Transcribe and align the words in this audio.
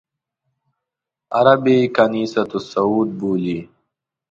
عرب 1.37 1.63
یې 1.73 1.77
کنیسۃ 1.95 2.51
الصعود 2.59 3.09
بولي. 3.19 3.59